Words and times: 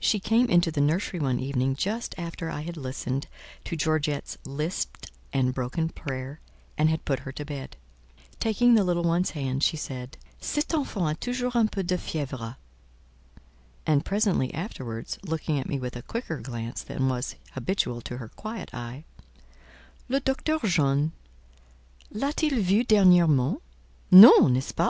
She 0.00 0.18
came 0.18 0.46
into 0.50 0.72
the 0.72 0.80
nursery 0.80 1.20
one 1.20 1.38
evening 1.38 1.76
just 1.76 2.12
after 2.18 2.50
I 2.50 2.62
had 2.62 2.76
listened 2.76 3.28
to 3.62 3.76
Georgette's 3.76 4.36
lisped 4.44 5.12
and 5.32 5.54
broken 5.54 5.88
prayer, 5.88 6.40
and 6.76 6.90
had 6.90 7.04
put 7.04 7.20
her 7.20 7.30
to 7.30 7.44
bed. 7.44 7.76
Taking 8.40 8.74
the 8.74 8.82
little 8.82 9.04
one's 9.04 9.30
hand, 9.38 9.62
she 9.62 9.76
said, 9.76 10.16
"Cette 10.40 10.74
enfant 10.74 11.12
a 11.12 11.14
toujours 11.20 11.54
un 11.54 11.68
peu 11.68 11.84
de 11.84 11.96
fièvre." 11.96 12.56
And 13.86 14.04
presently 14.04 14.52
afterwards, 14.52 15.16
looking 15.24 15.60
at 15.60 15.68
me 15.68 15.78
with 15.78 15.94
a 15.94 16.02
quicker 16.02 16.40
glance 16.40 16.82
than 16.82 17.08
was 17.08 17.36
habitual 17.52 18.00
to 18.00 18.16
her 18.16 18.30
quiet 18.30 18.74
eye, 18.74 19.04
"Le 20.08 20.18
Docteur 20.18 20.58
John 20.64 21.12
l'a 22.10 22.32
t 22.32 22.48
il 22.48 22.60
vue 22.62 22.82
dernièrement? 22.84 23.60
Non, 24.10 24.52
n'est 24.52 24.60
ce 24.70 24.72
pas?" 24.72 24.86